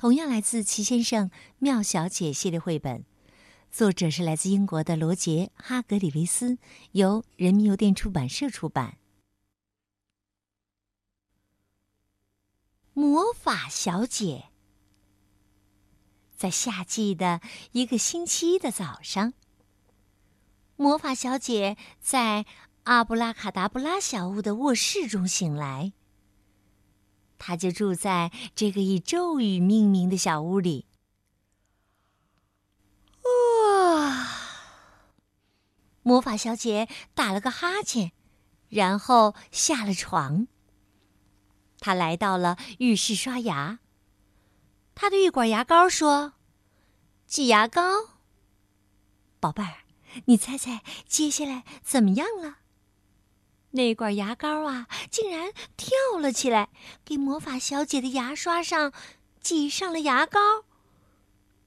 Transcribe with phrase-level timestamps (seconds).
[0.00, 3.04] 同样来自《齐先生妙小姐》系列绘本，
[3.70, 6.56] 作者是来自英国的罗杰·哈格里维斯，
[6.92, 8.96] 由人民邮电出版社出版。
[12.94, 14.44] 魔法小姐
[16.34, 17.42] 在夏季的
[17.72, 19.34] 一个星期一的早上，
[20.76, 22.46] 魔法小姐在
[22.84, 25.92] 阿布拉卡达布拉小屋的卧室中醒来。
[27.40, 30.86] 他就住在这个以咒语命名的小屋里。
[33.22, 34.28] 哇！
[36.02, 38.12] 魔法小姐打了个哈欠，
[38.68, 40.46] 然后下了床。
[41.78, 43.80] 她来到了浴室刷牙。
[44.94, 46.34] 她对浴管牙膏说
[47.26, 47.82] ：“挤牙膏。”
[49.40, 49.78] 宝贝儿，
[50.26, 52.58] 你猜猜接下来怎么样了？
[53.72, 56.70] 那管牙膏啊，竟然跳了起来，
[57.04, 58.92] 给魔法小姐的牙刷上
[59.40, 60.40] 挤上了牙膏。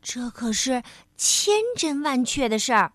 [0.00, 0.84] 这可是
[1.16, 2.92] 千真万确的事儿，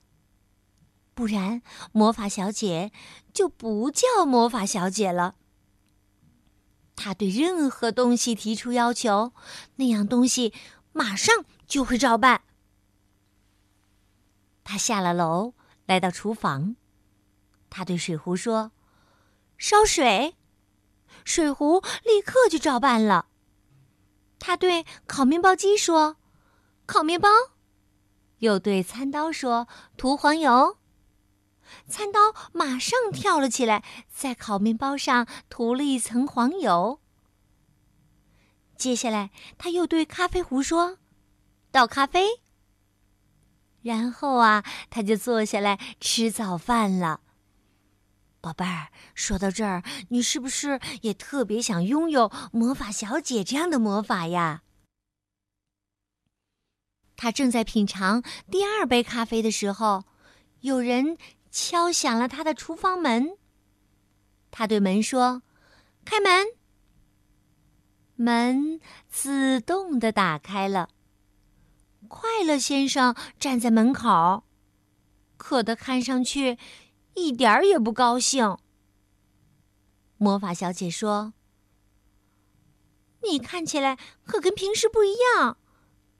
[1.13, 2.93] 不然魔法小姐
[3.33, 5.35] 就不叫魔法小姐了。
[6.95, 9.33] 她对任何东西提出要求，
[9.75, 10.53] 那样东西
[10.93, 12.43] 马上就会照办。
[14.63, 15.53] 她下了楼，
[15.85, 16.77] 来到厨房，
[17.69, 18.71] 她对水壶说。
[19.65, 20.35] 烧水，
[21.23, 23.27] 水壶立刻就照办了。
[24.37, 26.17] 他对烤面包机说
[26.85, 27.29] ：“烤面包。”
[28.39, 30.79] 又对餐刀说：“涂黄油。”
[31.87, 32.19] 餐刀
[32.51, 36.99] 马上跳了起来，在烤面包上涂了一层黄油。
[38.75, 40.97] 接下来，他又对咖啡壶说
[41.71, 42.41] ：“倒咖啡。”
[43.81, 47.21] 然后啊，他就坐下来吃早饭了。
[48.43, 54.63] 宝贝儿，说到这儿，你是不是也特别想拥有魔法小姐这样的魔法呀？
[57.15, 58.21] 他正在品尝
[58.51, 60.03] 第二杯咖啡的时候，
[60.59, 61.17] 有人
[61.51, 63.37] 敲响了他的厨房门。
[64.51, 65.41] 他对门说
[66.03, 66.45] ：“开门。”
[68.17, 70.89] 门自动的打开了。
[72.09, 74.43] 快乐先生站在门口，
[75.37, 76.57] 可他看上去……
[77.15, 78.57] 一点儿也不高兴。
[80.17, 81.33] 魔法小姐说
[83.23, 85.57] ：“你看起来可跟平时不一样，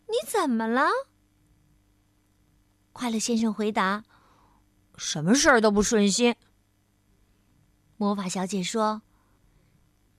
[0.08, 0.90] 你怎么了？”
[2.92, 4.04] 快乐先生回答
[4.98, 6.36] ：“什么事儿都不顺心。”
[7.98, 9.02] 魔法小姐说：“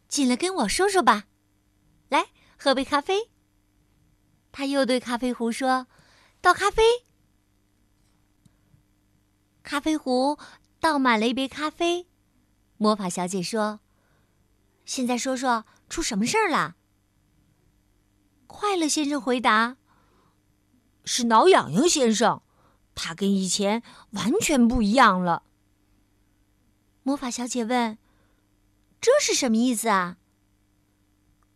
[0.09, 1.27] 进来跟我说说吧，
[2.09, 3.31] 来喝杯咖啡。”
[4.51, 5.87] 他又对咖啡壶说
[6.41, 6.83] ：“倒咖啡。”
[9.62, 10.39] 咖啡壶。
[10.84, 12.06] 倒满了一杯咖啡，
[12.77, 13.81] 魔法小姐说
[14.84, 16.77] ：“现在说说出什么事儿了？”
[18.47, 19.78] 快乐先生回答
[21.06, 22.43] ：“是挠痒痒先生，
[22.94, 25.44] 他跟以前完全不一样了。”
[27.03, 27.97] 魔法小姐问
[29.00, 30.19] ：“这是什么意思啊？”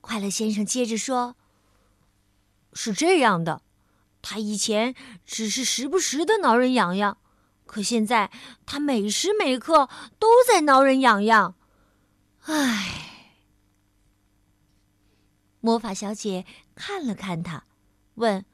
[0.00, 1.36] 快乐先生接着说
[2.72, 3.60] ：“是这样的，
[4.22, 4.94] 他以前
[5.26, 7.18] 只是时不时的挠人痒痒。”
[7.68, 8.32] 可现在，
[8.64, 11.54] 他每时每刻都在挠人痒痒，
[12.44, 12.94] 唉。
[15.60, 17.64] 魔法小姐看了看他，
[18.14, 18.46] 问：“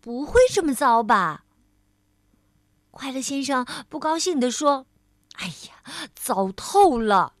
[0.00, 1.44] 不会这么糟吧？”
[2.90, 4.86] 快乐先生不高兴地说
[5.38, 7.34] ：“哎呀，糟透了！”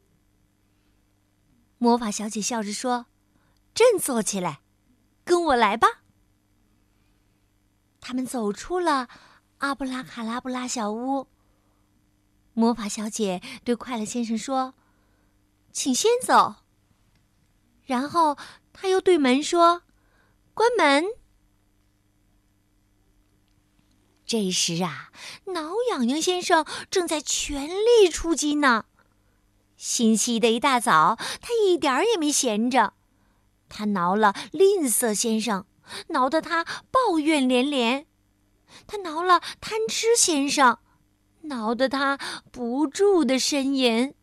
[1.78, 3.06] 魔法小姐笑着说
[3.74, 4.60] ：“振作起来，
[5.24, 6.02] 跟我来吧。”
[8.00, 9.08] 他们走出了。
[9.58, 11.26] 阿布拉卡拉布拉小屋。
[12.54, 14.74] 魔法小姐对快乐先生说
[15.72, 16.56] ：“请先走。”
[17.86, 18.36] 然后
[18.72, 19.82] 他又对门说
[20.54, 21.04] ：“关门。”
[24.26, 25.10] 这时啊，
[25.46, 28.84] 挠痒痒先生正在全力出击呢。
[29.76, 32.92] 星期一的一大早，他一点儿也没闲着，
[33.68, 35.66] 他挠了吝啬先生，
[36.08, 38.06] 挠得他抱怨连连。
[38.86, 40.78] 他挠了贪吃先生，
[41.42, 42.18] 挠得他
[42.50, 44.14] 不住的呻吟；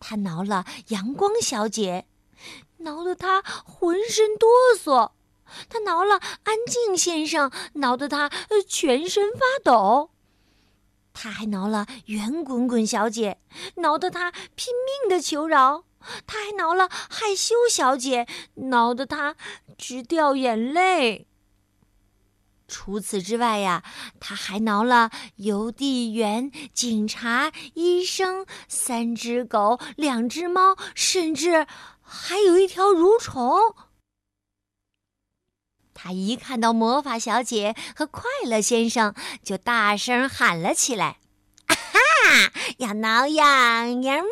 [0.00, 2.06] 他挠了阳光小姐，
[2.78, 4.48] 挠得他浑身哆
[4.78, 5.12] 嗦；
[5.68, 8.30] 他挠了安静先生，挠得他
[8.66, 10.10] 全身发抖。
[11.12, 13.38] 他还挠了圆滚滚小姐，
[13.76, 15.84] 挠得他拼命的求饶。
[16.26, 19.36] 他还挠了害羞小姐，挠得他
[19.78, 21.26] 直掉眼泪。
[22.76, 23.84] 除此之外呀，
[24.18, 31.68] 他还挠了邮递员、警察、医生、三只狗、两只猫，甚至
[32.02, 33.76] 还有一条蠕虫。
[35.94, 41.18] 他一看到魔法小姐和快乐先生，就大声喊了起来
[41.66, 42.52] ：“啊哈！
[42.78, 44.30] 要挠痒痒吗？”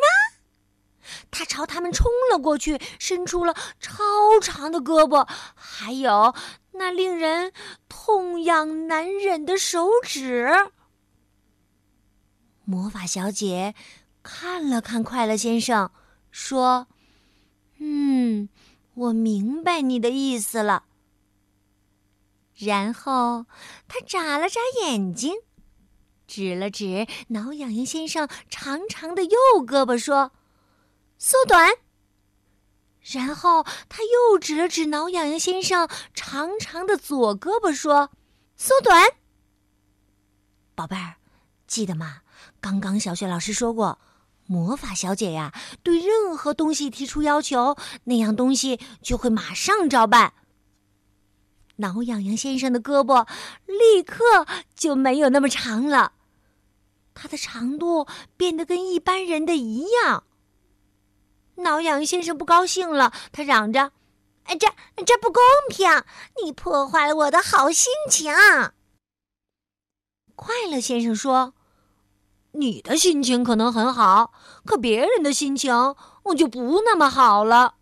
[1.31, 4.03] 他朝他们冲了过去，伸出了超
[4.41, 6.35] 长的胳膊，还有
[6.73, 7.51] 那令人
[7.87, 10.47] 痛痒难忍的手指。
[12.65, 13.75] 魔法小姐
[14.21, 15.91] 看了看快乐先生，
[16.31, 16.87] 说
[17.79, 18.49] ：“嗯，
[18.93, 20.85] 我明白你的意思了。”
[22.55, 23.45] 然后
[23.87, 25.33] 他眨了眨眼睛，
[26.27, 30.31] 指了指挠痒痒先生长长的右胳膊，说。
[31.17, 31.71] 缩短。
[33.11, 38.11] 然后他又指了指挠痒痒先生长长的左胳膊，说
[38.55, 39.09] ：“缩短。”
[40.73, 41.15] 宝贝儿，
[41.67, 42.21] 记得吗？
[42.61, 43.99] 刚刚小雪老师说过，
[44.45, 45.53] 魔法小姐呀，
[45.83, 50.33] 对任何东西提出要求，那样东西就会马上照办。
[51.77, 53.27] 挠痒痒先生的胳膊
[53.65, 56.13] 立刻就没有那么长了，
[57.13, 58.07] 它的长度
[58.37, 60.23] 变得跟一般人的一样。
[61.55, 63.91] 挠痒先生不高兴了，他嚷着
[64.45, 64.67] ：“哎，这
[65.05, 65.87] 这不公平！
[66.43, 68.33] 你破坏了我的好心情。”
[70.35, 71.53] 快乐先生说
[72.53, 74.33] ：“你的心情可能很好，
[74.65, 75.73] 可别人的心情
[76.23, 77.75] 我就不那么好了。”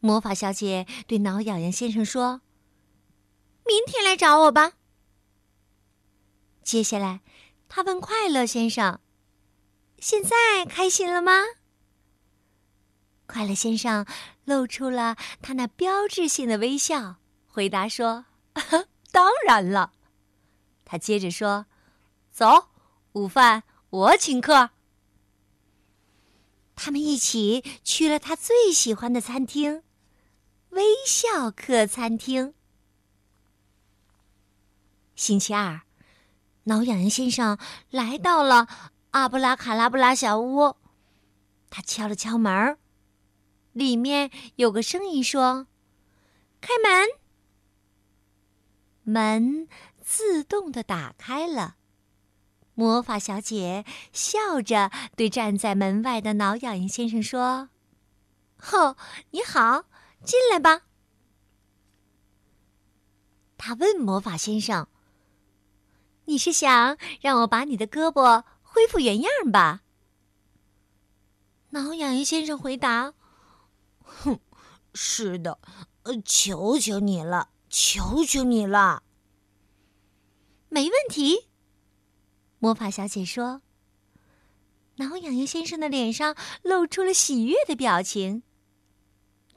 [0.00, 2.42] 魔法小姐对挠痒痒先生说
[3.66, 4.74] ：“明天来找我吧。”
[6.62, 7.22] 接下来，
[7.68, 9.00] 他问快乐先生
[9.98, 11.32] ：“现在开心了吗？”
[13.28, 14.06] 快乐先生
[14.46, 17.16] 露出了他那标志性的微笑，
[17.46, 18.24] 回答说
[19.12, 19.92] ：“当然了。”
[20.86, 21.66] 他接着说
[22.32, 22.68] ：“走，
[23.12, 24.70] 午饭我请客。”
[26.74, 29.82] 他们一起去了他最喜欢的餐厅——
[30.70, 32.54] 微笑客餐厅。
[35.14, 35.82] 星期二，
[36.64, 37.58] 挠痒痒先生
[37.90, 38.66] 来到了
[39.10, 40.76] 阿布拉卡拉布拉小屋，
[41.68, 42.78] 他敲了敲门。
[43.78, 45.68] 里面有个声音说
[46.60, 47.08] ：“开门。”
[49.04, 49.68] 门
[50.02, 51.76] 自动的打开了。
[52.74, 57.70] 魔法小姐笑着对站在门外的挠痒痒先生说
[58.72, 58.96] ：“哦，
[59.30, 59.84] 你好，
[60.24, 60.82] 进来吧。”
[63.56, 64.88] 他问魔法先生
[66.26, 69.82] ：“你是想让我把你的胳膊恢复原样吧？”
[71.70, 73.14] 挠痒痒先生回答。
[74.08, 74.40] 哼，
[74.94, 75.58] 是的，
[76.02, 79.02] 呃，求求你了，求求你了。
[80.68, 81.46] 没问题，
[82.58, 83.62] 魔法小姐说。
[84.96, 88.42] 挠痒痒先生的脸上露出了喜悦的表情。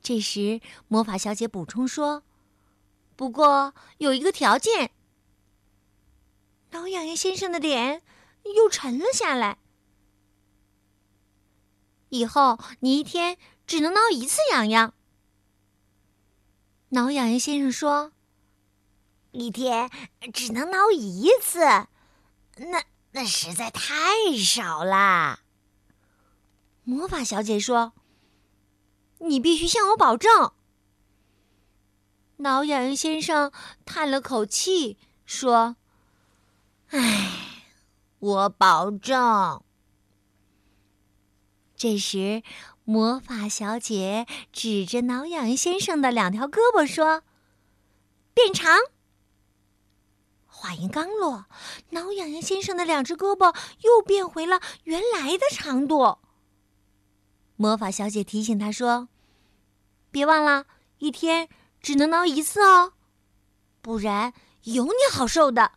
[0.04, 2.22] 这时，魔法小姐补充说
[3.18, 4.92] ：“不过有一个条件。”
[6.70, 8.04] 挠痒痒先生的脸
[8.56, 9.58] 又沉了下来。
[12.12, 13.40] 以后你一天。
[13.72, 14.94] 只能挠一次痒痒。
[16.90, 18.12] 挠痒痒先生说
[19.32, 19.90] ：“一天
[20.34, 21.62] 只能挠一次，
[22.58, 25.40] 那那实在太少啦。”
[26.84, 27.94] 魔法小姐说
[29.20, 30.52] ：“你必须向我保证。”
[32.36, 33.54] 挠痒痒先生
[33.86, 35.78] 叹了口气说
[36.92, 37.64] ：“唉，
[38.20, 39.64] 我保证。”
[41.82, 42.44] 这时。
[42.84, 47.24] 魔法小姐指着挠痒痒先生的两条胳膊说
[48.36, 48.78] ：“变长。”
[50.46, 51.46] 话音刚落，
[51.90, 56.20] 挠痒痒先生的两只胳膊又变回了原来的长度。
[57.56, 59.10] 魔法小姐提醒他说
[60.12, 60.66] ：“别忘了，
[61.00, 61.50] 一天
[61.82, 62.94] 只能挠一次哦，
[63.82, 64.34] 不然
[64.64, 65.72] 有你好受的。”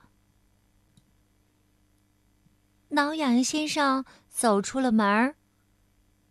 [2.89, 5.37] 挠痒痒先生走出了门儿。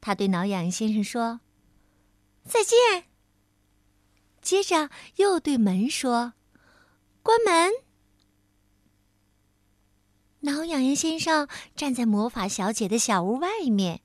[0.06, 1.40] 他对挠痒痒先生说
[2.44, 3.06] ：“再见。”
[4.44, 6.34] 接着又对门说
[7.24, 7.72] ：“关门。”
[10.44, 14.02] 挠痒痒先生站在魔法小姐的小屋外面，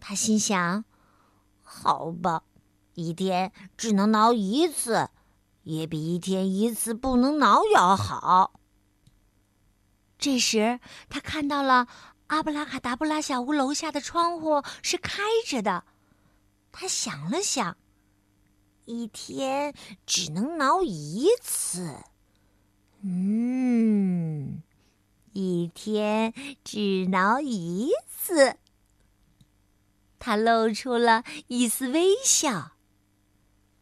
[0.00, 0.86] 他心想
[1.60, 2.44] ：“好吧，
[2.94, 5.10] 一天只能挠一次，
[5.64, 8.58] 也比一天一次不能挠要好。
[10.16, 10.80] 这时，
[11.10, 11.86] 他看到了
[12.28, 15.84] 阿布拉卡达布拉小屋楼下的窗户是开着的。
[16.72, 17.76] 他想了想，
[18.84, 19.74] 一天
[20.06, 21.96] 只能挠一次。
[23.00, 24.62] 嗯，
[25.32, 26.32] 一天
[26.62, 28.56] 只挠一次。
[30.18, 32.72] 他露出了一丝微笑。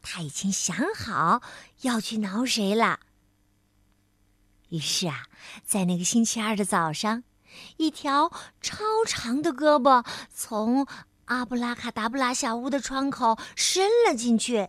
[0.02, 1.42] 他已经想好
[1.80, 3.00] 要去挠谁了。
[4.68, 5.26] 于是啊，
[5.64, 7.24] 在那个星期二的早上，
[7.76, 10.86] 一条超长的胳膊从
[11.26, 14.68] 阿布拉卡达布拉小屋的窗口伸了进去。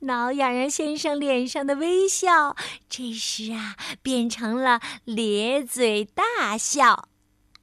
[0.00, 2.54] 挠痒痒先生脸上的微笑，
[2.88, 7.08] 这时啊，变成了咧嘴大笑。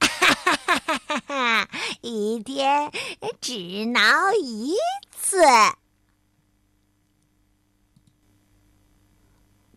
[0.00, 1.68] 哈哈哈哈哈哈！
[2.02, 2.90] 一天
[3.40, 4.74] 只挠一
[5.16, 5.38] 次。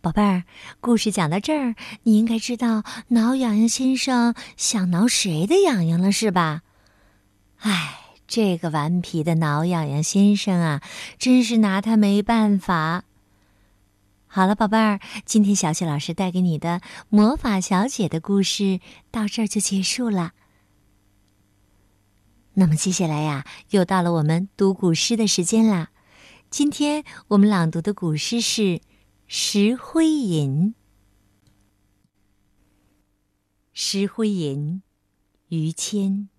[0.07, 0.43] 宝贝儿，
[0.79, 6.61] 故事讲到这儿，你应该知道挠痒痒先生想挠谁的痒痒了，是吧？
[7.57, 10.81] 哎，这个顽皮的挠痒痒先生啊，
[11.19, 13.03] 真是拿他没办法。
[14.27, 18.79] 好了，宝贝儿，今天小雪老师带给你的魔法小姐的故事
[19.11, 20.31] 到这儿就结束了。
[22.53, 25.89] 那么接下来呀，又到了我们读古诗的时间啦。
[26.49, 28.61] 今天我们朗读的古诗是。
[29.29, 30.67] 《石灰吟》，
[33.74, 34.81] 《石灰吟》，
[35.55, 36.29] 于谦。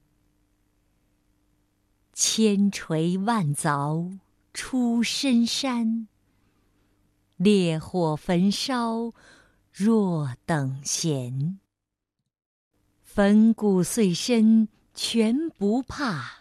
[2.14, 4.18] 千锤万凿
[4.54, 6.08] 出深山，
[7.36, 9.12] 烈火焚烧
[9.70, 11.60] 若等闲。
[13.02, 16.38] 粉骨碎身全不怕，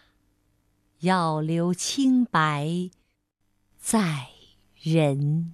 [1.00, 2.90] 要留清白
[3.78, 4.30] 在
[4.76, 5.54] 人。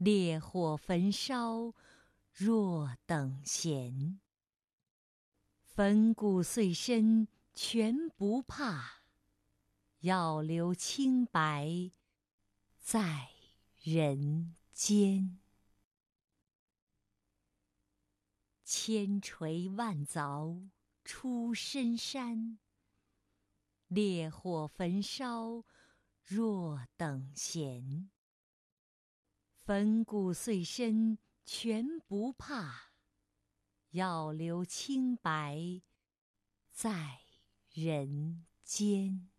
[0.00, 1.74] 烈火焚烧
[2.32, 4.18] 若等闲，
[5.62, 9.02] 粉骨碎身全不怕，
[9.98, 11.90] 要留清白
[12.78, 13.28] 在
[13.82, 15.38] 人间。
[18.64, 20.70] 千锤万凿
[21.04, 22.58] 出深山，
[23.88, 25.62] 烈火焚烧
[26.24, 28.08] 若等闲。
[29.70, 32.90] 粉骨碎身全不怕，
[33.90, 35.80] 要留清白
[36.72, 37.20] 在
[37.72, 39.29] 人间。